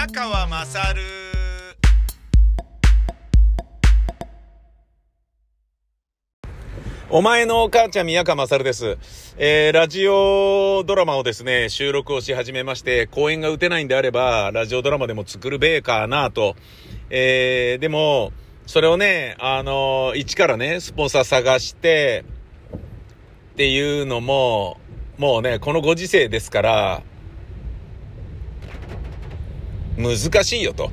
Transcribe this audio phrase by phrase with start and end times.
[0.00, 1.02] 宮川まさる
[7.10, 8.96] お前の母ちゃん宮川まさるです。
[9.36, 16.56] えー、ラジオドラマをですね、収録をし始めまして、公演が打てないんであれば、ラジオドラマでも作るべえかなと。
[17.10, 18.32] えー、でも、
[18.66, 22.24] それをね、あのー、一からね、スポンサー探して、
[23.52, 24.80] っていうのも、
[25.18, 27.02] もうね、このご時世ですから、
[29.96, 30.90] 難しいよと。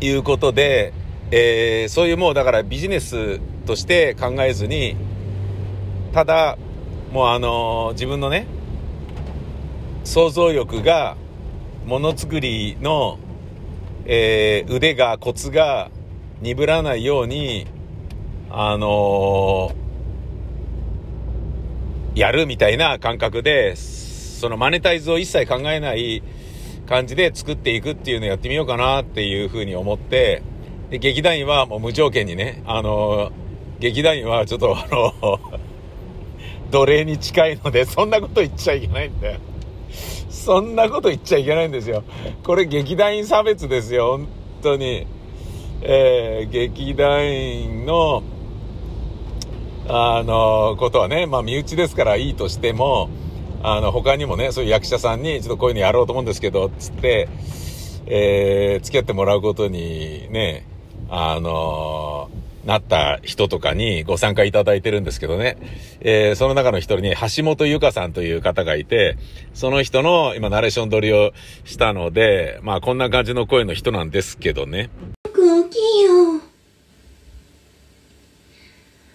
[0.00, 0.92] いうことで、
[1.30, 4.96] えー、そういうもうだからビジネスとして考えずに、
[6.12, 6.58] ただ、
[7.12, 8.46] もうあのー、自分のね、
[10.04, 11.16] 想像力が、
[11.86, 13.18] ものづくりの、
[14.06, 15.90] えー、腕が、コツが
[16.42, 17.66] 鈍らないように、
[18.50, 19.72] あの、
[22.14, 26.22] やるみたいな感覚で、そのマネタイズを一切考えない
[26.86, 30.42] 感じで作っていくっていうのをやってみようかなっていうふうに思って、
[30.90, 33.32] で、劇団員はもう無条件にね、あの
[33.80, 35.40] 劇団員はちょっとあの、
[36.70, 39.40] 奴隷に近いので、そんなこと言っちゃいけないんだよ。
[40.30, 42.04] そんなこと言っちゃいけないんですよ。
[42.44, 44.28] これ劇団員差別ですよ、本
[44.62, 45.06] 当に。
[45.82, 48.22] えー、劇団員の、
[49.88, 53.08] あの、ことはね、まあ身内ですからいいとしても、
[53.68, 57.28] あの、他にもね、そういう役者さんに、ちょっとこういうのやろうと思うんですけど、つって、
[58.06, 60.64] えー、付き合ってもらうことにね、
[61.08, 62.30] あの
[62.64, 65.56] なった人とかにご参加いただいてるんですけどね。
[66.00, 69.18] えー、その中の一人に橋本ゆかさんという方がいて、
[69.52, 71.32] その人の今ナレーション撮りを
[71.64, 74.90] したので、まあこんな感じの声の人なんですけどね。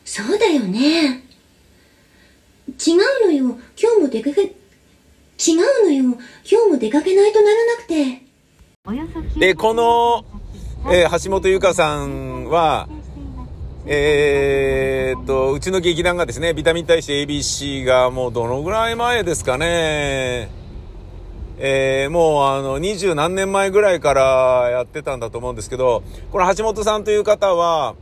[0.04, 1.31] そうだよね。
[2.86, 3.60] 違うのよ。
[3.80, 6.18] 今日も出かけ、違うのよ。
[6.50, 9.40] 今日も出かけないとならなくて。
[9.40, 10.26] で、この、
[10.92, 12.90] えー、橋本ゆかさんは、
[13.86, 20.50] えー、っと、うちの劇団がですね、ビタミン大使 ABC がもうどのぐらい前ですかね、
[21.58, 27.96] えー、もうあの、二十何年前ぐらいからやってたんだと思うんですけど、この橋本さんという方は、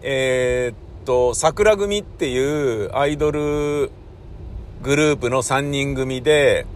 [0.00, 3.90] えー、っと、桜組っていうアイドル
[4.82, 6.66] グループの3人組で、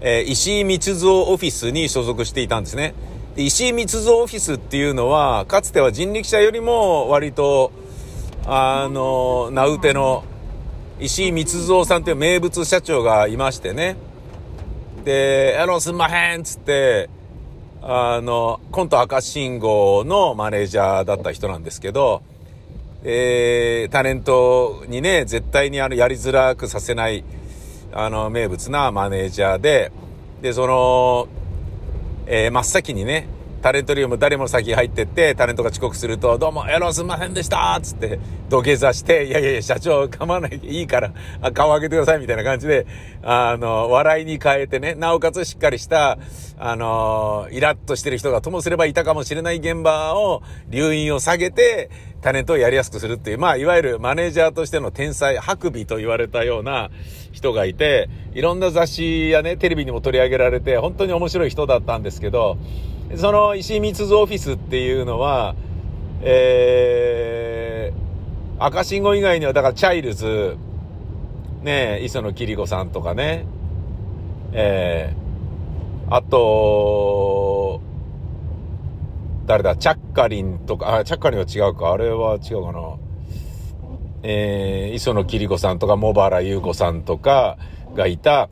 [0.00, 2.94] えー、石井密造オフィスに所属していたんですね。
[3.36, 7.70] 石井密造オフィスっていうのは、かつては人力車よりも割と、
[8.46, 10.24] あの、名うての
[11.00, 13.96] 石井密造さんっていう名物社長がいましてね。
[15.04, 17.08] で、あの、すんまへんっつって、
[17.82, 22.22] あの、コント赤信号のマネージャーだった人なんですけど、
[23.04, 27.24] えー、タレントにね、絶対にあの、やりづらくさせない、
[27.92, 29.92] あの、名物なマネージャーで、
[30.42, 31.28] で、その、
[32.26, 33.28] えー、真っ先にね、
[33.62, 41.12] タレントリウム誰も先入ってって、タレントが遅刻すると、どうも、エロすんませんでしたつって、土下座して、いやいやいや、社長構わないいいから、
[41.52, 42.86] 顔上げてくださいみたいな感じで、
[43.22, 46.18] あの、笑いに変えてね、なおかつしっかりした、
[46.56, 56.90] あの、イラッとしてる人がともすればいたかもしれない現場を、留飲を下げて、タレントをやりやすくするっていう、まあ、いわゆるマネージャーとしての天才、ハクビと言われたような
[57.32, 62.58] 人がいて、いろんな雑誌やね、テレビにも取り上げられて、本当に面白い人だったんですけど、
[63.16, 65.54] その石井密造オフィスっていうのは、
[66.22, 70.56] えー、赤信号以外には、だからチャイルズ、
[71.62, 73.46] ね磯野桐子さんとかね、
[74.52, 77.80] えー、あと、
[79.48, 82.96] 誰だ、チャッカリンとか、あ、チャッカリンは違うか、あれは違うかな。
[84.22, 87.56] えー、磯野桐子さんとか、茂原優子さんとか
[87.96, 88.50] がいた、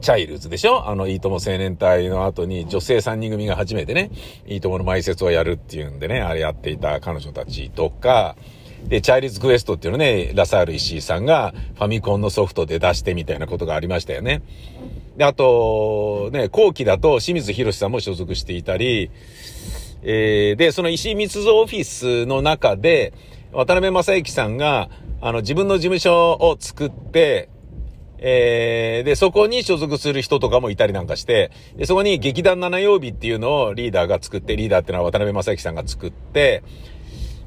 [0.00, 0.88] チャイルズでしょ？
[0.88, 4.10] あの、いいとも青年隊の後に女性3人組が初めてね、
[4.46, 8.36] いいともの埋設をやるっていうんでね、あれやっていた彼女たちとか、
[8.84, 14.42] で、チャイルズクエストっていうのね、ラサール石井さんがファミコンのソフトで出してみたいなことがありましたよね。
[15.16, 19.10] で、あと、ね、後期だと清水博さんも所属していたり、
[20.10, 23.12] えー、で、その石井密造オフィスの中で、
[23.52, 24.88] 渡辺正行さんが、
[25.20, 27.50] あの、自分の事務所を作って、
[28.16, 36.62] えー、で、そこに所属する人とかもいたりなんかして、で、そこに劇団七曜日っていうのをリーダーが作って、リーダーっていうのは渡辺正行さんが作って、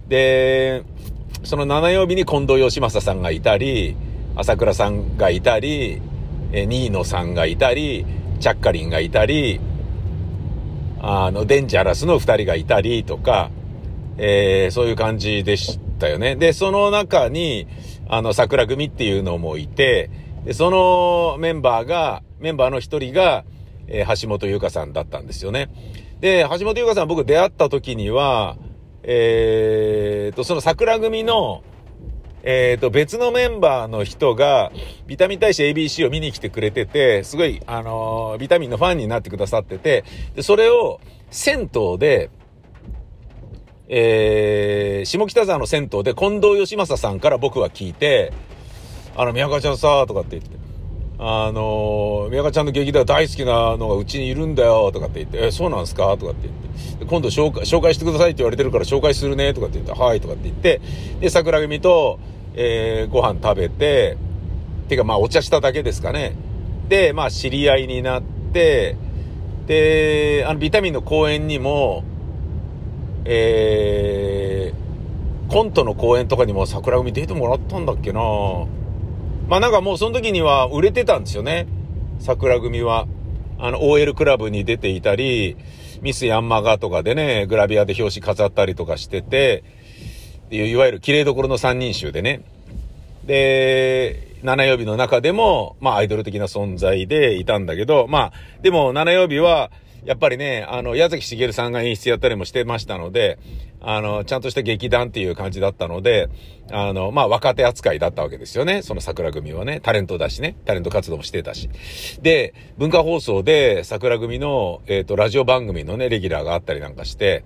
[0.08, 0.84] で、
[1.44, 3.96] その七曜日に近藤義正さんがいたり、
[4.36, 6.00] 朝倉さんがいたり、
[6.54, 8.06] えニーノさんがいたり、
[8.40, 9.60] チャッカリンがいたり、
[11.04, 13.50] あの、デンジャラスの二人がいたりとか、
[14.18, 16.36] えー、そういう感じでしたよね。
[16.36, 17.66] で、その中に、
[18.08, 20.12] あの、桜組っていうのもいて、
[20.46, 23.46] で、そのメンバーが、メンバーの一人が、
[23.88, 25.70] えー、橋本優香さんだったんですよね。
[26.20, 28.58] で、橋本優香さん僕出会った時には、
[29.02, 31.64] えー、と、その桜組の、
[32.44, 34.72] えっ、ー、と、別のメンバーの人が、
[35.08, 40.04] ビタミン大使 ABC を見に来てくれてて、すごい、あのー、ビタミンのファンになってくださってて、
[40.36, 41.00] で、それを、
[41.30, 42.30] 銭湯で、
[43.88, 48.32] えー、下北沢の銭湯で近藤義正さんから僕は聞いて、
[49.16, 50.61] あの、宮川ちゃんさ、とかって言って、
[51.24, 56.18] あの、宮川ちゃんの劇団大好きなのがうちにいるんだよ、とかって言って、え、そうなんすか？
[56.18, 60.82] とかって言って、今度紹介、紹介してくださいって言われてるから紹介するね、とかって言って、はい、とかって言って、
[61.20, 62.20] で、桜組と、
[62.56, 64.18] えー、ご飯食べて、
[64.90, 66.36] てかまあお茶しただけですかね。
[66.90, 68.98] で、まあ知り合いになって、
[69.68, 72.04] で、あのビタミンの公演にも、
[73.26, 78.22] えー、コントの公演とかにも桜組出てもらったんだっけな。
[79.48, 81.68] まあなんかもうその時には売れてたんですよね。
[82.20, 83.08] 桜組は。
[83.60, 85.56] あの、OL クラブに出ていたり、
[86.02, 89.64] ミスヤンマガとかでね、グラビアで表紙飾ったりとかしてて、
[90.50, 92.42] いわゆる綺麗どころの三人衆でね。
[93.26, 98.34] で、七曜日の中でも、まあアイドル的な存在でいたんだけど、まあ、
[98.64, 99.70] でも七曜日は、
[100.06, 103.38] やっぱりね、あの、矢崎茂さんが演出やったりもしてましたので、
[103.82, 106.30] あの、ちゃんとした劇団っていう感じだったので、
[106.72, 108.82] あの、まあ、若手扱いだったわけですよね。
[108.82, 111.70] その桜組はね、タレントだしね、タレント活動もしてたし。
[112.22, 117.44] で、文化放送で桜組の、えっ、ー、と、ラジオ番組のね、レギュラーがあったりなんかして、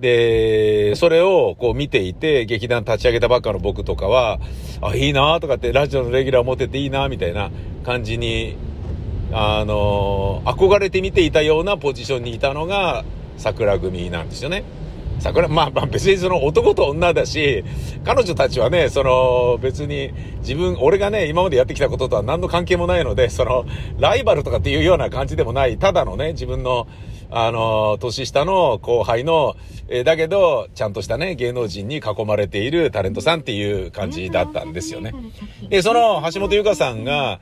[0.00, 4.38] で、それをこう見ていて、劇団立ち上げたばっかの僕とかは、
[4.80, 7.50] あ、いいなとかって、ラジオのレギュラー持ってていいなみたいな
[7.84, 8.56] 感じに、
[9.32, 13.04] あの、憧れて見ていたようなポジションにいたのが、
[13.36, 14.64] 桜組なんですよね。
[15.20, 17.64] 桜、まあまあ別にその男と女だし、
[18.04, 23.64] 彼女たちはね、その別に自分、俺がね、今までやってきたこととは何の関係もないので、その
[23.98, 26.86] ライバルとかっていうような感じでもない、ただのね、自分の
[27.30, 29.54] あの、年下の後輩の、
[29.88, 35.12] えー、だけど、ちゃんとしたね、芸能人に囲まれているタレントさんっていう感じだったんですよね。
[35.68, 37.40] で、その橋本由香さんが、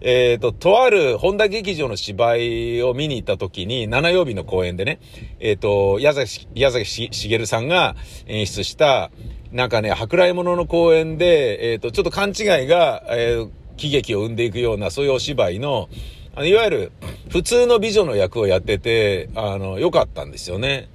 [0.00, 5.00] えっ、ー、と、とある本田劇場の芝居を見に行った時に、7曜日の公演でね、
[5.40, 7.96] えっ、ー、と、矢崎、矢崎茂さんが
[8.26, 9.10] 演出した、
[9.52, 15.88] なんかね、舶来物の公演で、えっ、ー、と、ちょっと勘違いが、えー、喜劇を生んでいくような、そういうお芝居の、
[16.34, 16.92] あの、いわゆる、
[17.30, 20.88] 普通の美女の役をやってて、あの、良かったんですよね。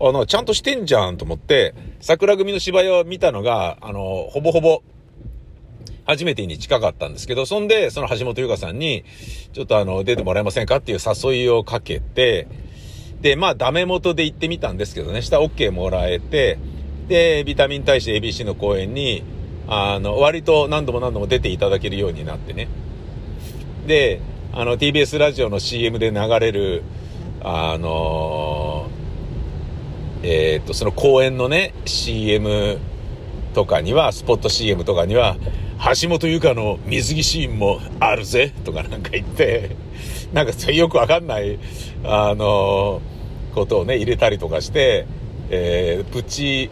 [0.00, 4.82] あの、ちゃんとしてんじゃんと思って、桜組の芝居を見たのが、あの、ほぼほぼ、
[6.06, 9.04] 初めてに近かったんですけど、そんで、その橋本優香さんに、
[9.52, 12.48] ちょっとあの、出てもらえませんかっていう誘いをかけて、
[13.20, 16.58] で、まあ、ダメ元で行ってみたんですけどね、下 OK もらえて、
[17.08, 19.22] で、ビタミン大使 ABC の公演に、
[19.68, 22.68] あの、割と何度も何度も出ていただけるようになってね。
[23.86, 24.20] で、
[24.52, 26.82] あの TBS ラジオの CM で流れる
[27.40, 28.90] あの
[30.24, 32.78] えー、っとその公演のね CM
[33.54, 35.36] とかにはスポット CM とかには
[36.02, 39.76] 橋本由香の水着シーンもあるぜとかなんか言って
[40.32, 41.58] なんかよくわかんない
[42.04, 43.00] あの
[43.54, 45.06] ことをね入れたりとかして、
[45.48, 46.70] えー、プチ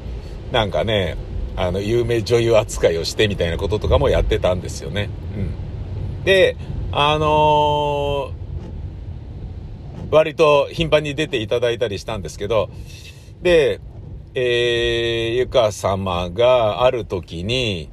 [0.52, 1.16] なんかね
[1.56, 5.10] あの有名女優扱いをしてみたいなこととかもやってたんですよね。
[5.36, 6.56] うん、で
[6.92, 8.32] あのー、
[10.10, 12.70] 割と頻繁に出ていただいたりしたんですけど、
[13.42, 13.80] で、
[14.34, 17.90] えー、ゆか様がある時に、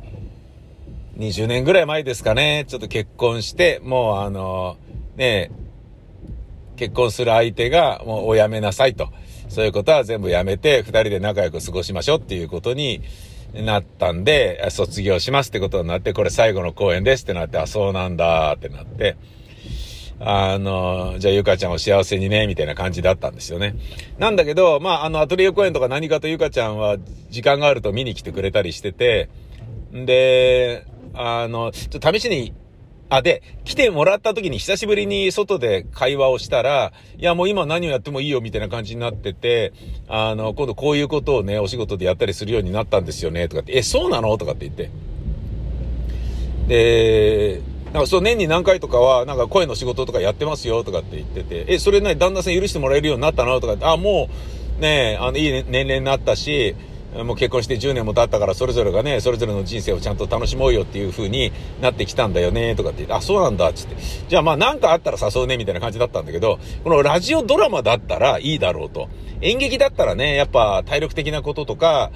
[1.17, 4.77] 20年ぐらい前ですかね、ちょっと結婚して、もうあの、
[5.15, 5.51] ね
[6.75, 9.10] 結婚する相手がもうおやめなさいと。
[9.48, 13.01] そういうことは全部やめて、二人で仲良く過ごしましょうっていうことに
[13.53, 19.15] なったんで、卒業しますってことになって、これ最後の公演ですってなって、あ、そうなんだってなって、
[20.19, 23.75] あの、じゃあゆかちゃんを幸せにね、みたいな感じだったんですよね。
[24.17, 26.98] なんだけど、まあ、あの、アトリエ公演とか何かとゆかちゃんは
[27.29, 29.29] 時間があると見に来てくれたりしてて、
[29.93, 32.53] んで、あの、ちょっと試しに
[33.07, 39.74] あ、で、来てもらった時に久しぶりに外で会話をしたら、いやもう今何をやってもいいよみたいな感じになってて、
[40.07, 44.36] あの、今度こういうことをね、お仕事でやったりするようになったんですよね、とかって、え、そうなの？
[44.39, 44.89] とかって言って。
[46.67, 47.62] で、
[47.93, 53.62] なんかそう年に何回とかは、なんか声の仕事とかやってますよとかって言ってて、え、それなね、旦那さん許してもらえるようになったの？
[53.62, 54.29] とかって、あ、も
[54.79, 56.75] う、ね、あの、いい年齢になったし、
[57.24, 63.95] もう結婚して10年も経ったからそれぞれがね、それぞれの人生をちゃんと楽しもうよっていう風になってきたんだよね、とかって言って、あ、そうなんだ、つって。
[64.27, 69.07] じゃあまあなんかあったら誘うね、みたいな感じだったんだけど、このラジオドラマだったらいいだろうと。
[69.41, 72.12] 演劇だったらね、やっぱ体力的なこととか、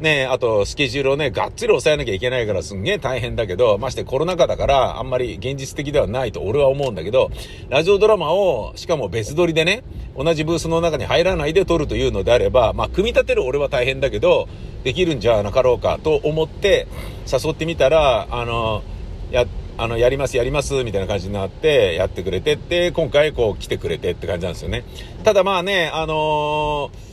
[0.00, 7.30] ね、あとスケジュールをね、がっつり抑えなきゃいけないからすんげえ大変だけど、ましてコロナ禍だからあんまり現実的ではないと俺は思うんだけど、
[7.68, 9.84] ラジオドラマを、しかも別撮りでね、
[10.22, 14.48] 同じブースの中に入らないで撮るというのであれば、まあ、組み立てる俺は大変だけど、
[14.84, 16.86] できるんじゃなかろうかと思って
[17.30, 18.82] 誘ってみたら、あの、
[19.30, 19.46] や、
[19.78, 24.84] あの、やります、やります、みたいな感じになって、やってくれてって、今回こう来てくれてって感じなんですよね。
[25.24, 27.10] ただまあね、あのー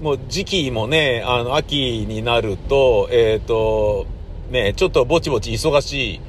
[0.00, 4.06] もう時期もね、あの、秋になると、えっ、ー、と、
[4.48, 6.20] ね、ちょっとぼちぼち忙しい、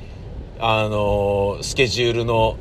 [0.59, 2.57] あの、スケジュールの、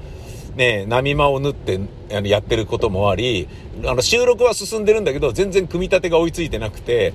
[0.59, 3.49] ね、波間を縫ってやってることもあり、
[3.87, 7.15] あの、収録は進んでるんだけど、全然組み立てが追いついてなくて、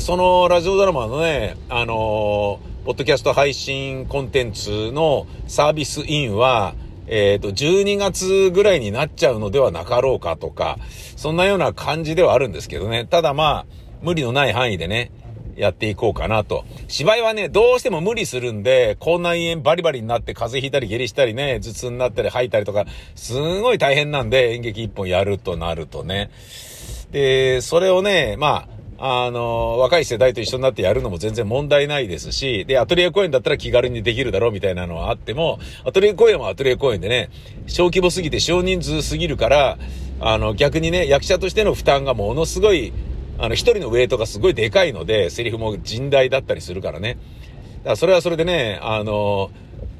[0.00, 6.74] そのラジオドラマのね、あの、ポッドキャスト配信コンテンツのサービスインは、
[7.06, 10.78] えっ、ー、と、12月ぐらいになっちゃうのではなかろうかとか、
[11.16, 13.06] そんなような感じではあるんですけどね。
[13.06, 13.66] ただまあ、
[14.02, 15.10] 無理のない範囲でね、
[15.56, 16.64] やっていこうかなと。
[16.88, 22.84] 芝居はね、どうしても無理するんで、口内炎バリバリになって風邪ひいたり下痢したりね、頭痛になったり吐いたりとか、
[23.14, 26.30] すごい大変なんで、演劇一本やるとなるとね。
[27.10, 37.28] で、それをね、まあ、あの、若い世代と一緒になってやるのも全然問題ないですし、で、アトリエ公演だったら気軽にできるだろうみたいなのはあっても、アトリエ公演はアトリエ公演でね、
[37.66, 39.78] 小規模すぎて少人数すぎるから、
[40.18, 42.92] あの、逆にね、役者としての負担がものすごい、
[43.38, 47.18] あの、一人のウェイトがすごいでかいので、セリフも甚大だったりするからね。
[47.78, 49.50] だからそれはそれでね、あの、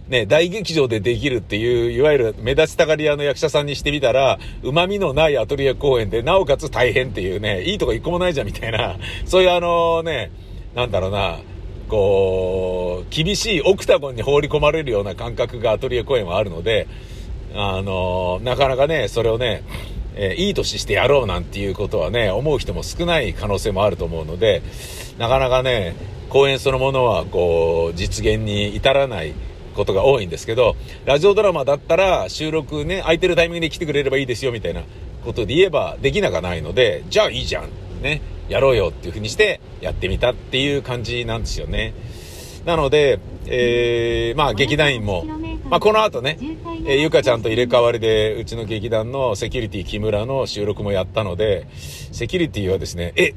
[0.09, 10.31] ね、大劇場でできるっていう、いわゆる目立ちたがり屋の役者さんにしてみたら、旨味のないアトリエ公演で、なおかつ大変っていうね、いいとこ一個もないじゃんみたいな、そういうあのね、
[10.75, 11.39] なんだろうな、
[11.89, 16.87] こう、厳しいオクタゴンに放り込まれるような感覚がアトリエ公演はあるので、
[17.55, 19.65] あの、なかなかね、それをね、
[20.17, 24.63] えー、いい年してやろうなんていうことはね、思う人も少ない可能性もあると思うので、
[25.19, 25.95] なかなかね、
[26.29, 29.35] 公演そのものは、こう、実現に至らない
[29.75, 34.83] ことが多いんですけど、ラジオドラマだったら収録ね、空いてるタイミングで来てくれればいいですよみたいな
[35.25, 37.69] ことで言えばできなかないので、じゃあいいじゃん。
[38.03, 41.95] ね、やろうよっていう風にしてやってみたっていう感じなんですよね。
[42.65, 45.25] なので、えー、まあ劇団員も、
[45.69, 46.39] まあこの後ね、
[46.87, 51.67] えー、ゆかちゃんと入れ替わりで、うちの劇団のセキュリティ木村の収録もやったので、
[52.13, 53.35] セキュリティはですね、え、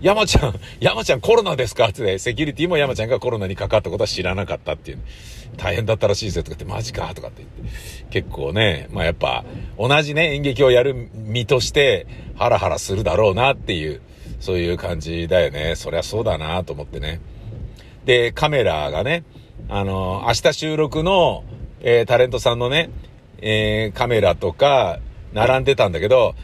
[0.00, 1.86] 山ちゃん、山ちゃんコロナですか？
[1.88, 4.98] って、セキュリティも山ちゃんがコロナにかかったことは知らなかったっていう。
[5.56, 7.76] 大変だったらしいぜとかって、マジかとかって言って。
[8.10, 9.44] 結構ね、まあやっぱ、
[9.78, 14.00] 同じね、演劇をやる身として、ハラハラするだろうなっていう、
[14.40, 15.76] そういう感じだよね。
[15.76, 17.20] そりゃそうだなと思ってね。
[18.06, 19.24] で、カメラがね、
[19.68, 21.44] あの、明日収録の、
[21.82, 22.90] えー、タレントさんのね、
[23.38, 25.00] えー、カメラとか、
[25.32, 26.34] 並んでたんだけど、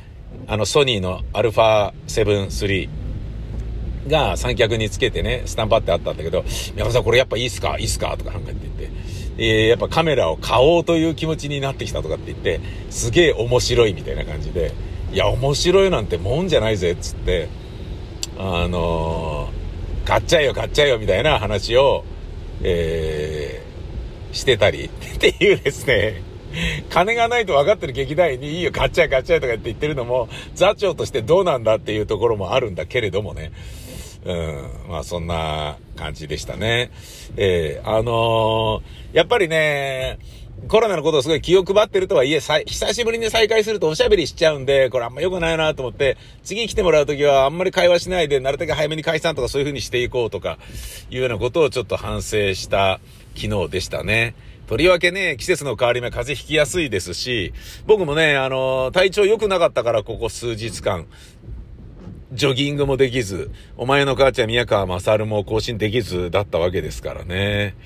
[0.47, 1.93] あの、ソニーの α7
[2.47, 2.89] III
[4.09, 7.77] が三脚につけてね、スタンバってあったんだけど、宮本さんこれやっぱいいっすか？
[7.79, 8.17] いいっすか？
[8.17, 8.91] とか考えて言って、
[9.39, 14.73] えー、やっぱカメラを買おうという気持ちになってきたとかって言って、すげえ面白いみたいな感じで、
[15.13, 17.49] いや、面白いなんてもんじゃないぜ、っつって、
[18.39, 22.05] あのー、買っちゃえよ、買っちゃえよ、みたいな話を、
[22.63, 23.48] えー、
[24.33, 26.23] してたり、 っていうですね、
[26.91, 33.53] 金がないと分かってる劇団員にいいよ、買っちゃえ、買っちゃえとか言って言ってるのも、座長としてどうなんだっていうところもあるんだけれどもね。
[34.25, 36.91] うん、まあそんな感じでしたね。
[37.37, 40.19] えー、あのー、やっぱりね、
[40.67, 50.59] コロナのことをすごい気を配ってるとはいえ、久しぶりに再会するとおしゃべりしちゃうんで、これあんま良くないなと思って、次来てもらうときはあんまり会話しないで、なるだけ早めに解散とかそういう風にしていこうとか、
[51.11, 53.01] いうようなことをちょっと反省した
[53.39, 54.35] 昨日でしたね。
[54.67, 57.55] とりわけね、季節の変わり目風邪ひきやすいですし、
[57.87, 61.07] 僕もね、あの、体調良くなかったからここ数日間、
[62.33, 67.77] ジョギングもできず、お前の母ちゃん宮川勝も更新できずだったわけですからね。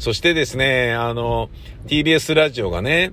[0.00, 1.50] そしてですね、あの、
[1.86, 3.12] TBS ラジオがね、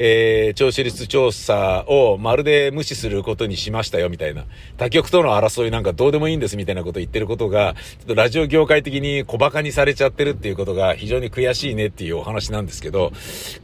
[0.00, 4.44] えー、聴取率調査をまるで無視することにしましたよ、みたいな。
[4.76, 13.12] 他局との争いなんかどうでもいいんです、みたいなこと言ってることが、ちょっとラジオ業界的に小馬鹿にされちゃってるっていうことが非常に悔しいねっていうお話なんですけど、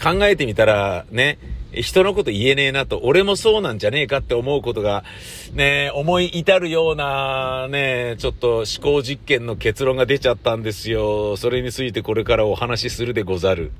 [0.03, 1.39] 考えてみたら、ね、
[1.73, 5.05] 人のこと言えねえなと、俺もそうなんじゃねえかって思うことが、
[5.53, 11.37] ね、思い至るような、ね、ちょっと思考実験の結論が出ちゃったんですよ。
[11.37, 13.71] それについてこれからお話しするでござる。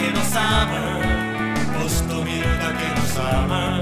[0.00, 1.82] けのサマー。
[1.82, 3.79] 星と見るだけのサマー。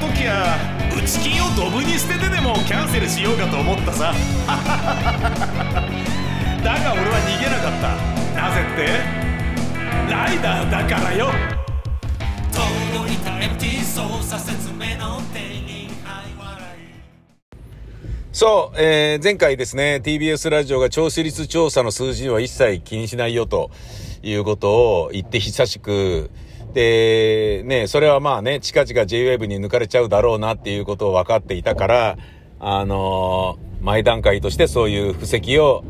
[0.00, 0.56] 時は
[0.96, 4.12] 内金をドブに捨ててでもキャンセルしようかと思ったさ。
[6.64, 8.40] だが俺は逃げなかった。
[8.40, 8.86] なぜって？
[10.10, 11.30] ライダーだからよ。
[18.32, 23.70] そう、えー、前回ですね、TBS ラジオが聴取率調査の数字は一切気にしないよと
[24.22, 26.30] いうことを言って久しく、
[26.76, 32.18] で、ね、それはまあね、近々 JWAVE に抜かれちゃうだろうなっていうことを分かっていたから、
[32.60, 35.84] あのー前段階としてそういう布石を、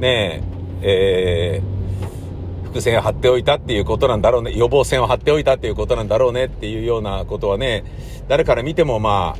[0.00, 0.42] ね、
[0.82, 7.84] えー、伏線を張っておいたっていうことなんだろうね、予防線を張っておいたっていうことなんだろうねっていうようなことはね、
[8.26, 9.36] 誰から見てもま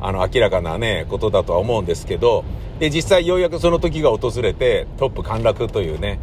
[0.00, 2.44] あ、あの、明らかなね、ことだとは思うんですけど、
[2.78, 6.20] で、実際ようやくその時が訪れて、トップ陥落というね、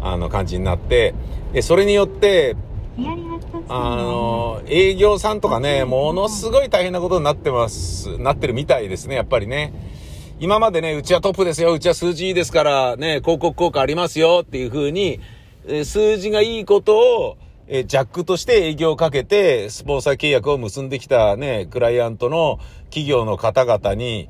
[0.00, 1.14] あの感じになって、
[1.52, 2.56] で、それによって、
[3.68, 9.72] あの、営業さんとかね、ものすごい大変なことになってます、なってるみたいですね、やっぱりね。
[10.40, 15.20] 今までね、うちはトップですよ、うちは数字いいですから、ね、広告効果ありますよっていう風に、
[15.66, 17.36] えー数字がいいことを、
[17.68, 24.28] えージャックとして営業をかけて、スポンサー契約を結んできたね、クライアントの企業の方々に、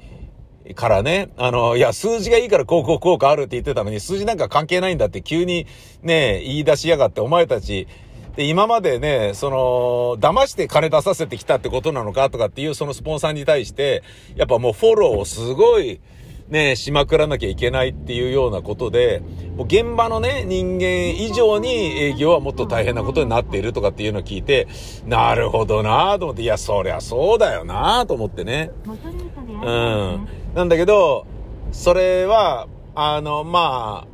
[0.76, 5.66] からね、あの、いや、数字がいいから広告効果あるって言ってたのに、数字なんか関係ないんだって急に
[6.02, 7.88] ね、言い出しやがって、お前たち、
[8.36, 14.02] で、今までね、その、騙して金出させてきたってことなのかとかっていうそのスポンサーに対して、
[14.36, 16.00] やっぱもうフォローをすごい、
[16.48, 19.22] ね、しまくらなきゃいけないっていうようなことで、
[19.56, 24.66] もう現場のね、人間以上に営業はもっと大変なことになっているとかっていうのを聞いて、
[25.06, 28.70] なるほどなと思って、いや、そりゃそうだよなと思ってね。
[28.86, 30.28] うん。
[30.54, 31.26] なんだけど、
[31.70, 34.12] それは、あの、まあ、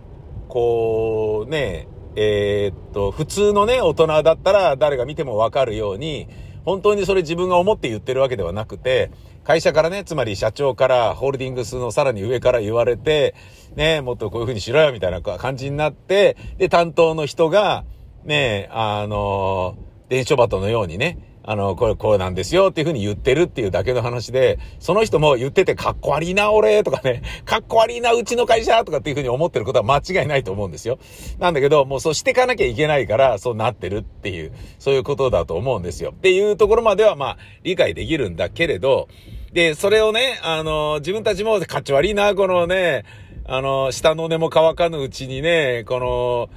[0.48, 6.28] こうね、えーっと、普通のね、大人だったら誰が見てもわかるように、
[6.64, 9.10] 本当にそれ自分が思って言ってるわけではなくて、
[9.44, 13.34] 会社からね、つまり社長から、ホールディングスのさらに上から言われて、
[13.76, 17.84] ね、もっとこういう風にしろよ、みたいな感じになって、で、担当の人が、
[18.24, 19.76] ね、あの、
[20.08, 21.18] 伝書鳩のようにね、
[21.50, 30.98] あの、これこうなんですよっていう風に言ってるっていうだけの話で、その人も言っててかっこ悪いな俺とかね、かっこ悪いな うちの会社とかっていう風に思ってることは間違いないと思うんですよ。
[31.38, 36.10] なんだけど、もうそうしていかなきゃいけないから、そうなってるっていう、そういうことだと思うんですよ。
[36.10, 39.08] っていうところまではまあ理解できるんだけれど、
[39.54, 43.04] で、それをね、あの、自分たちもかっち悪いな、このね、
[43.46, 46.50] あの、下の根も乾かぬうちにね、この、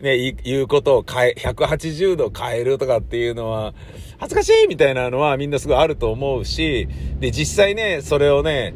[0.00, 3.74] ね、言うことを変え、180度変えるとかっていうのは、
[4.18, 6.88] 恥ずかしいみたいなのはみんなすごいあると思うし、
[7.20, 8.74] で、実際ね、それをね、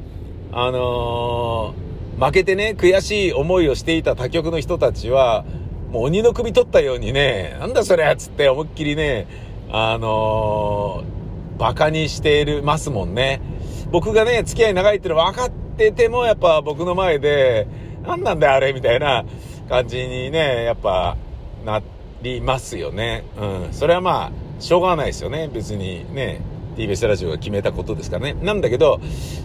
[0.53, 1.83] あのー
[2.25, 5.45] 負けてね、悔しい思いをしていた他局の人たちは、
[5.91, 9.27] もう鬼の首取ったようにね、なんだそれつって思いっきりね、
[9.71, 11.23] あのー
[11.59, 13.41] バカにしているますもんね。
[13.91, 17.67] 僕がね、付き合い長いっていうの分かってても、やっぱ僕の前で、
[18.05, 19.25] なんなんだよあれみたいな
[19.69, 21.17] 感じにね、やっぱ
[21.65, 21.83] な
[22.23, 23.25] りますよね。
[23.39, 23.73] うん。
[23.73, 25.51] それはまあ、しょうがないですよね。
[25.53, 26.41] 別にね、
[26.77, 28.35] TBS ラジオが決めたことですからね。
[28.43, 29.01] なんだけど、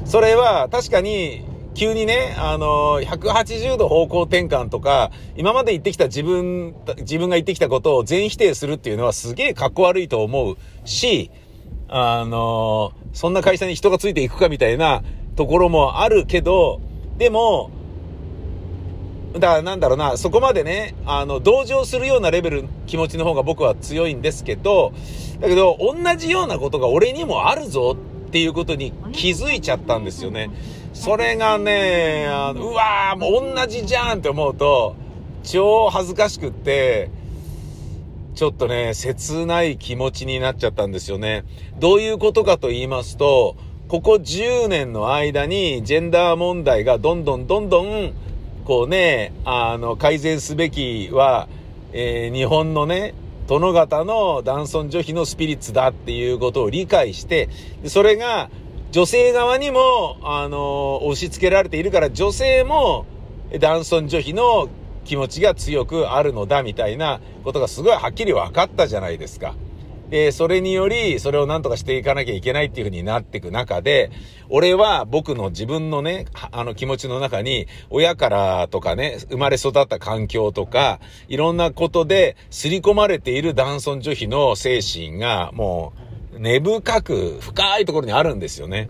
[0.05, 11.31] それは確かに、急にね、あの、180度方向転換とか、今まで言ってきた自分、自分が言ってきたことを全否定するっていうのはすげえ格好悪いと思うし、
[11.89, 15.03] あの、そんな会社に人がついていくかみたいな
[15.35, 16.79] ところもあるけど、
[17.17, 17.71] でも、
[19.33, 24.93] だからなんだろうな、そこまでね、あの、同情するようなレベル、気持ちの方が僕は強いんですけど、
[25.39, 27.95] だけど、同じようなことが俺にもあるぞ
[28.27, 30.49] っていうことに気づいちゃったんですよね。
[30.93, 34.95] それがね、あのうわーもう同じじゃんって思うと、
[35.43, 37.11] 超恥ずかしくって、
[38.33, 41.43] ちょっとね、切ない気持ちになっちゃったんですよね。
[41.79, 43.55] どういうことかと言いますと、
[43.87, 48.13] ここ10年の間にジェンダー問題がどんどんどんどん、
[48.67, 51.47] こうね、あの、改善すべきは、
[51.93, 53.13] えー日本のね、
[53.47, 57.47] 殿方の男尊女卑のスピリッツだっていうことを理解して、
[57.85, 58.49] それが
[58.91, 63.05] 女性側にも、あの、押し付けられているから、女性も
[63.57, 64.67] 男尊女卑の
[65.05, 69.55] 気持ちが強くあるのだみたいなことがすごいはっきり分かったじゃないですか。
[70.09, 74.09] で、それにより、それを何とかしていかなきゃいけないっていう風になっていく中で、
[74.49, 85.93] 俺は僕の自分のね、あの気持ちの中に、親からとかね、生まれ育った環境とか、いろんなことで刷り込まれている男尊女卑の精神が、も
[86.33, 88.89] う、根深く、深いところにあるんですよね。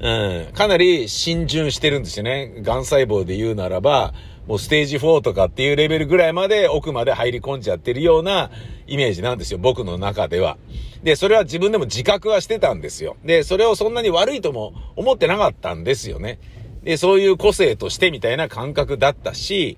[0.00, 0.52] うん。
[0.54, 2.62] かなり浸潤してるんですよね。
[2.62, 4.14] 癌細胞で言うならば、
[4.48, 8.50] もうステージ4とかっていうレベルぐらいまで奥まで入り込んじゃってるような
[8.86, 9.58] イメージなんですよ。
[9.58, 10.56] 僕の中では。
[11.02, 13.18] で、それは自分でも自覚はしてたんですよ。
[13.22, 16.38] で、それをそんなに悪いとも思ってなかったんですよね。
[16.82, 19.76] で、そういう個性としてみたいな感覚だったし、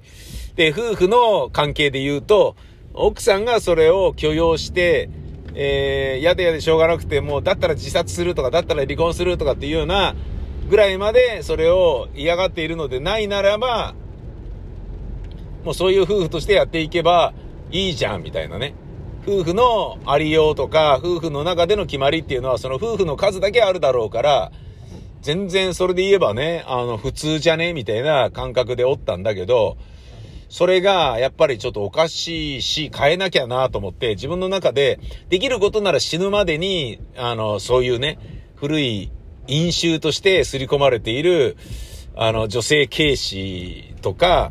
[0.54, 2.54] で、夫婦の関係で言うと、
[2.94, 5.10] 奥さんがそれを許容して、
[5.54, 10.14] えー、嫌で嫌でしょうがなくて、もう、だったら自殺するとか、だったら離婚するとかっていうような、
[10.68, 13.96] ぐらいまでそれを嫌がっているのでないならば、
[15.64, 17.32] もうそういう夫婦としてやっていけば
[17.70, 18.74] いいじゃん、みたいなね。
[19.26, 24.52] 夫婦のありようとか、夫婦の中での決まりっていうのは、その夫婦の数だけあるだろうから、
[25.20, 29.76] 全然それで言えばね、あの、普通じゃねみたいな感覚でおったんだけど、
[30.48, 38.18] それがやっぱりちょっとおかしいし、変えなきゃなと思って、自分の中で、できることなら死ぬまでに、あの、そういうね、
[38.56, 39.12] 古い
[39.46, 41.56] 因習として刷り込まれている、
[42.16, 44.50] あの、女性軽視とか、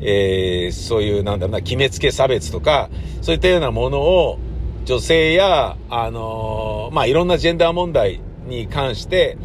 [0.00, 4.38] えーそういう、なんだろうな、決めつけ差別とか、そういったようなものを、
[4.84, 9.36] 女性や、あのーまあ、いろんなジェンダー問題に関して、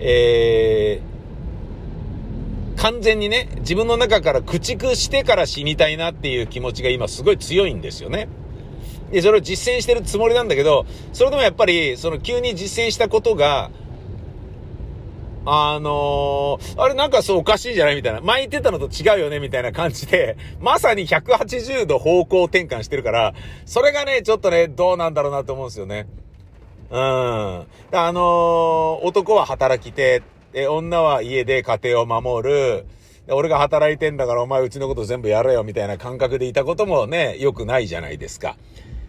[0.00, 1.14] えー
[2.76, 8.28] 完全にね、自分の中から駆逐してから死にたいなっていう気持ちが今すごい強いんですよね。
[9.10, 13.70] で、それを実践してるつもりなんだけど、それでもやっぱり、その急に実践したことが、
[15.46, 18.20] あのーあれなんかそうおかしいじゃないみたいな。
[18.20, 23.34] 前言ってたのと違うよねみたいな感じで、 まさに180度方向転換してるから、
[23.66, 26.06] それがね、ちょっとね、どうなんだろうなと思うんですよね。
[26.90, 26.98] うん。
[26.98, 32.86] あのー男は働き手、で、女は家で家庭を守る。
[33.28, 38.56] 俺が働いてんだからお前うちのこと全部やれよみたいな感覚でいたこともね、良くないじゃないですか。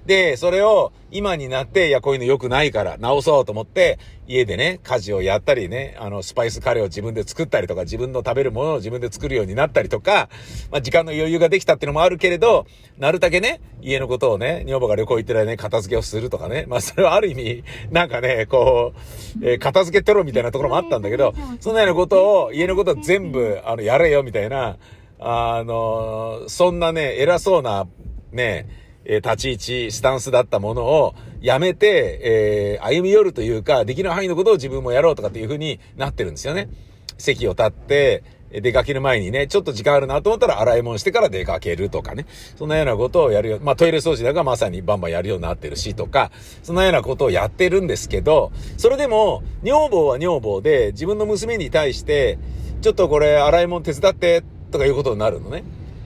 [0.06, 10.30] で、それを今になって、いや、こういうの良くないから直そうと思って、家でね、家事をやったりね、あの、スパイスカレーを自分で作ったりとか、自分の食べるものを自分で作るようになったりとか、
[10.72, 12.66] まあ、時間の余裕ができたっていうのもあるけれど、
[12.98, 18.94] なるだけね、家のことをね、女房が旅行行ってないね、片付けをするとかね、まあ、それはある意味、なんかね、こ
[19.42, 24.78] う、えー片付けテロみたいなところもあったんだけど、そんなようなことを、家のことを全部、あの、やれよ、みたいな、
[25.20, 27.88] あの、そんなね、偉そうな、
[28.32, 28.68] ね、
[29.06, 36.70] えー立ち位置、スタンスだったものをやめて、えー歩み寄るというか、できる範囲のことを自分もやろうとかっていう風になってるんですよね。
[37.18, 38.24] 席を立って、
[38.62, 42.26] 出かける前にね、ちょっと時間あるなと思ったら洗い物してから出かけるとかね。
[42.56, 43.60] そんなようなことをやるよ。
[43.62, 46.32] まあトイレ掃除なんかまさにバンバンやるようになってるしとか、
[46.64, 52.38] そんなようなことをやってるんですけど、それでも、女房は女房で、自分の娘に対して、
[52.82, 55.64] ちょっとこれ洗い物手伝って、とかいうことになるのね。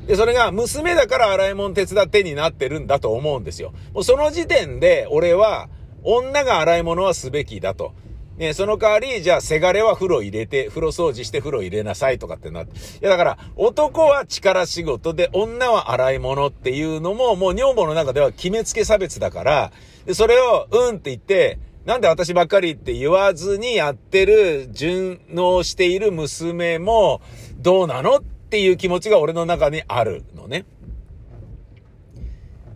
[0.10, 3.74] で、それが娘だから洗い物手伝ってになってるんだと思うんですよ。
[3.94, 5.70] もうその時点で俺は
[6.02, 7.94] 女が洗い物はすべきだと。
[8.38, 12.72] ね、その代わり、じゃあ、せがれは風呂入れて、風呂掃除して風呂入れなさいとかってなって。
[12.72, 19.72] いや、だから、男は力仕事で、女は洗い物っていうのも、もう女房の中では決めつけ差別だから、
[20.06, 27.20] で、それを、うんって言って、なんで私ばっかりって言わずにやってる、順応している娘も、
[27.58, 30.66] どうなのっていう気持ちが俺の中にあるのね。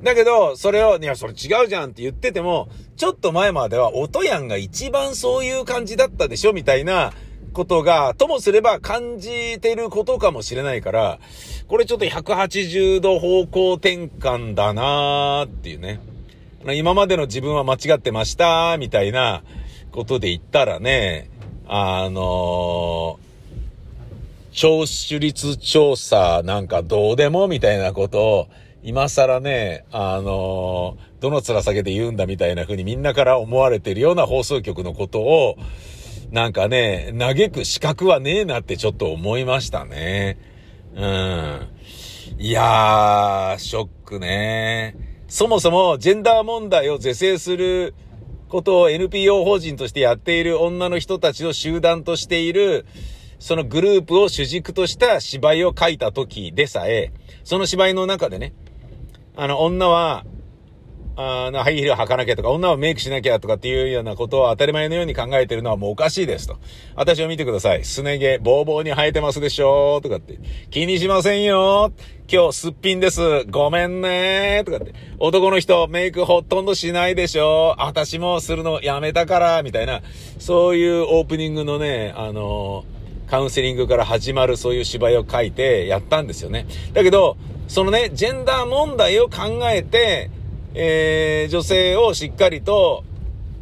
[0.03, 7.11] だけど、それを、いや、それ違うじゃんって言ってても、ちょっと前までは、音やんが一番そういう感じだったでしょみたいな
[7.53, 11.19] ことが、ともすれば感じてることかもしれないから、
[11.67, 15.99] これちょっと180度方向転換だなーっていうね。
[16.75, 19.41] 今までの自分は間違ってました、みたいな
[19.91, 21.31] ことで言ったらね、
[21.65, 23.32] あのー
[24.53, 28.47] 聴取率調査なんかどうでもみたいなことを、
[28.83, 35.55] 今更ね、あのーどの面下げで言うんだみたいな風にみんなから思われてるような放送局のことを、
[36.31, 40.37] なんかね、嘆く資格はねえなってちょっと思いましたね。
[40.95, 41.69] うん。
[42.39, 44.97] いやー、ショックね。
[45.29, 47.95] そもそもジェンダー問題を是正する
[48.49, 52.85] ことを NPO 法人としてやっている女の人たちを集団としている、
[53.43, 57.11] そのグループを主軸とした芝居を書いた時でさえ、
[57.43, 58.53] その芝居の中でね、
[59.35, 60.23] あの、女は、
[61.17, 66.55] あの、ハイヒール履かなきゃとか、女はメイクしなきゃとかっていうようなことを当たり前のように考えてるのはもうおかしいですと。
[66.95, 67.83] 私を見てください。
[67.83, 70.39] すね毛、ボーボーに生えてますでしょとかって。
[70.69, 71.91] 気にしませんよ
[72.31, 73.43] 今日すっぴんです。
[73.51, 74.93] ごめんねとかって。
[75.19, 80.01] 男の人、メイクほとんどしないでしょ私もするのやめたから、みたいな。
[80.39, 82.85] そういうオープニングのね、あの
[83.33, 86.67] カウンセリングから始まるそういう芝居を書いてやったんですよね。
[86.93, 87.35] だけど、
[87.67, 90.29] そのね、ジェンダー問題を考えて、
[90.75, 93.03] えー、女性をしっかりと、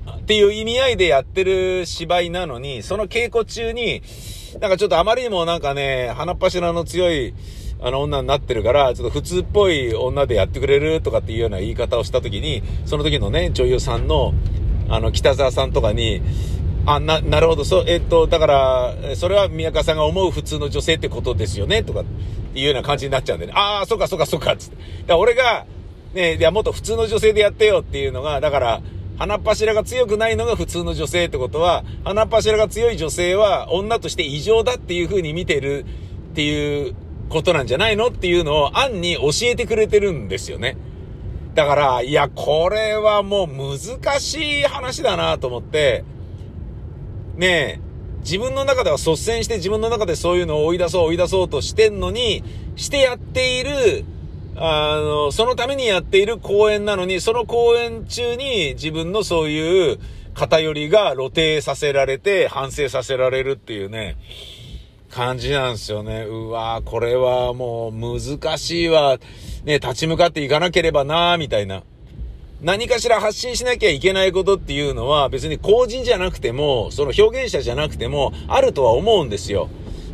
[0.10, 4.04] っていう意味合いでやってる芝居なのに、その稽古中に、
[4.60, 7.34] なんかちょっとあまりにもなんかね、鼻っ柱の強い、
[7.82, 14.34] あの女になってるから、ちょっと普通っぽい女でやってくれるとかっていうような言い方をした時に、その時のね、女優さんの、
[14.90, 16.22] あの、北沢さんとかに、
[16.86, 22.04] あ、な、なるほど、そう、えっと、だから、それは宮川さんが思う普通の女性ってことですよね、とか、っ
[22.54, 23.54] ていうような感じになっちゃうんでね。
[23.56, 24.78] ああ、そうか、そうか、そうか、つって。
[25.08, 25.66] だ俺が、
[26.14, 28.82] ね、いや、もっと普通の女性でやってよっていうのが、だから、
[29.18, 35.86] 鼻っ柱が強くないのが普通の女性ってことは、鼻っ柱が強い女性は女として異常だっていう風に見てる
[36.32, 36.96] っていう
[37.30, 40.76] ことなんじゃないのっていうのを暗に教えてくれてるんですよね。
[41.54, 46.04] だから、いや、これはもう難しい話だなと思って、
[47.42, 47.80] ねえ、
[48.20, 52.44] 自分の中では率先して自分の中でそういうのを追い出そう追い出そうとしてんのに、
[52.76, 54.06] してやっている、
[54.56, 59.98] あの、そのためにやっている公演なのに、その公演中に自分のそういう
[60.36, 64.18] 偏りが露呈させられて、反省させられるっていうね、
[65.10, 66.26] 感じなんですよね。
[66.26, 69.18] うわーこれはもう難しいわ。
[69.64, 71.82] ね、立ち向かっていかなければなみたいな。
[72.62, 79.68] 何かしら発信しなきゃいけないことっていうのは別に公人じゃなくても、その表現者じゃなくても、あるとは思うんですよ。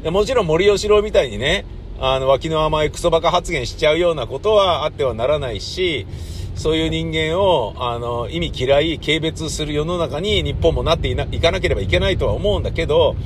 [0.06, 1.66] もちろん森喜朗みたいにね、
[2.00, 6.08] あの、脇の甘いクソバカ発言しちゃうようなことはあってはならないし、
[6.56, 13.18] そういう人間を、あの、意味嫌い、軽蔑する世の中に日本もなっていないかなければいけないとは思うんだけど、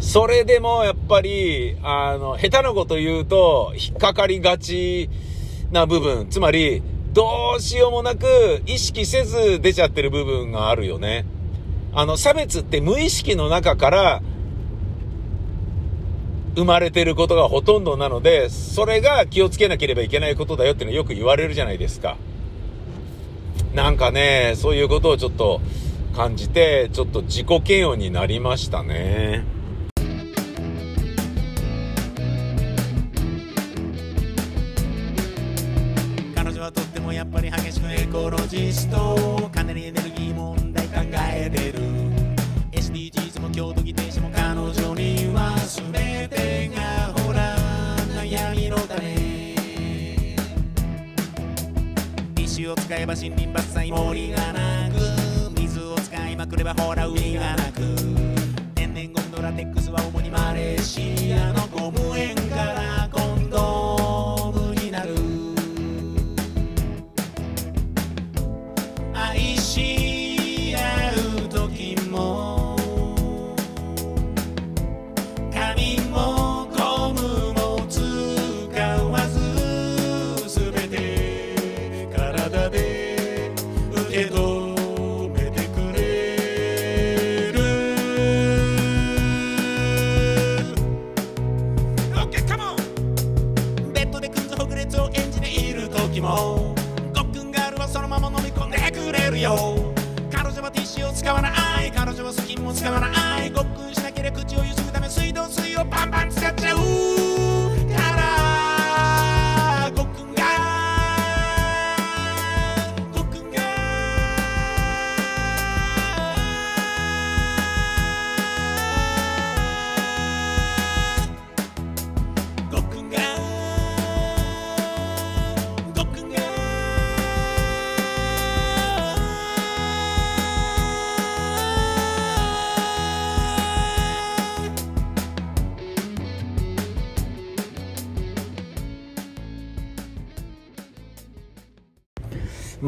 [0.00, 5.08] それでもやっぱり、あの、下手なこと言うと、引っかかりがち
[5.70, 11.26] な部分、つまり、どうしようもなく意識せず出ちゃってる部分があるよね。
[11.92, 14.22] あの、差別って無意識の中から
[16.54, 22.16] 生まれてることがほとんどなので、それが気をつけなければいけないことだよっていうのはよく言われるじゃないですか。
[23.74, 25.60] なんかね、そういうことをちょっと
[26.14, 29.44] 感じて、ちょっと自己嫌悪になりましたね。
[38.70, 41.80] コロジストかなりエネルギー問題考えてる。
[42.70, 45.56] SDGs も京都議定書も彼女には
[45.92, 47.56] 全てがほら
[48.14, 49.56] 悩みの種。
[52.38, 57.80] 石を使えば森林伐採森がなく水を使いまくればほら海がなく。
[58.76, 62.36] 天然ゴムのラテックスは主にマレーシアのゴム園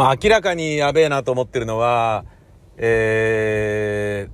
[0.02, 2.24] まあ明らかにやべえなと思ってるのは、
[2.76, 4.28] え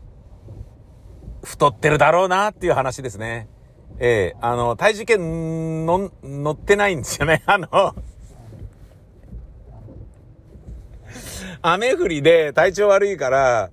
[1.42, 3.50] ー、太ってるだろうなっていう話ですね。
[3.98, 7.42] ええあの、体重計の乗ってないんですよね。
[7.44, 7.68] あの、
[11.60, 13.70] 雨降りで体調悪いから、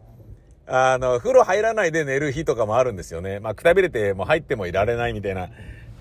[0.68, 3.40] あの、風呂入らないで寝る日とかもあるんですよね。
[3.40, 5.48] まあ、くたびれてもう入ってもいられないみたいな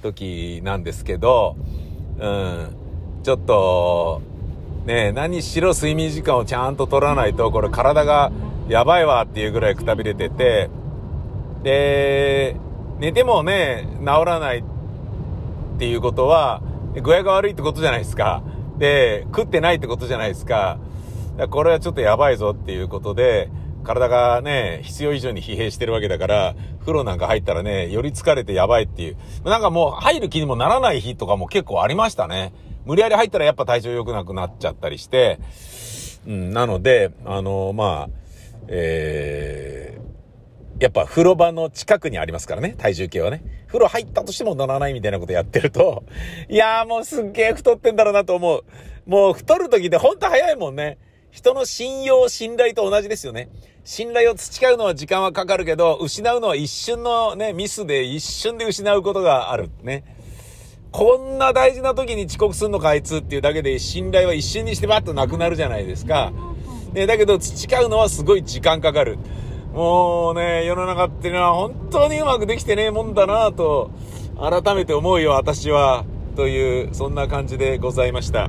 [0.03, 1.55] 時なんですけど、
[2.19, 2.77] うん。
[3.23, 4.34] ちょっと、
[4.85, 8.31] ね何しろ睡眠時間をちゃんと取らないと、これ体が
[8.69, 10.71] やばいわっていうぐらいくたびれてて、
[11.63, 12.57] で、
[12.99, 14.65] 寝てもね、治らないっ
[15.79, 16.63] ていうことは、
[17.03, 18.43] 具合が悪いってことじゃないですか。
[18.79, 20.79] で、食ってないってことじゃないですか。
[21.33, 23.51] だからこれはちょっとやばいぞっていうことで、
[23.83, 29.17] 体がね、必要以上に疲弊してるわけだから、風呂なんか入ったらね、より疲れてやばいっていう。
[29.45, 32.53] なんかもう入る気にもならない日とかも結構ありましたね。
[32.85, 35.39] 無理やり入ったらやっぱ体調良くなくなっちゃったりして、
[36.27, 38.11] うん、なので、あの、まあ、
[38.69, 43.43] えー、やっぱ風呂場の近くにありますからね、体重計はね。
[43.67, 46.05] 風呂入ったとしても乗らないみたいなことやってると、
[46.49, 48.65] いやーもうすっげー太ってんだろうなと思う。
[49.07, 50.99] もう太る時ってほんと早いもんね。
[51.31, 53.49] 人の信用、信頼と同じですよね。
[53.83, 59.69] 信頼を培うのは時間はかかるけど、失うのは一瞬のね、ミスで一瞬で失うことがある。
[59.83, 60.05] ね。
[60.95, 66.33] こんな大事な時に遅刻すんのかあいつっていうだけで信頼は一瞬にしてバッとなくなるじゃないですか。
[66.93, 69.19] ね、だけど培うのはすごい時間かかる。
[69.73, 73.91] もうね、世の中っていうのは本当にうまくできてねえもんだなと、
[74.39, 76.05] 改めて思うよ、私は。
[76.37, 78.49] という、そんな感じでございました。